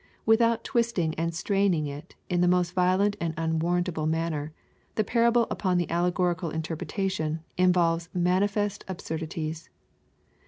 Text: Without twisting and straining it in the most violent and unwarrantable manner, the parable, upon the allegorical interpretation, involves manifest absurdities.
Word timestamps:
Without 0.25 0.63
twisting 0.63 1.13
and 1.13 1.31
straining 1.31 1.85
it 1.85 2.15
in 2.27 2.41
the 2.41 2.47
most 2.47 2.73
violent 2.73 3.15
and 3.21 3.35
unwarrantable 3.37 4.07
manner, 4.07 4.51
the 4.95 5.03
parable, 5.03 5.45
upon 5.51 5.77
the 5.77 5.87
allegorical 5.91 6.49
interpretation, 6.49 7.43
involves 7.55 8.09
manifest 8.11 8.83
absurdities. 8.87 9.69